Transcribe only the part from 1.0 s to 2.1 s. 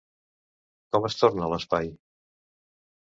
es torna l'espai?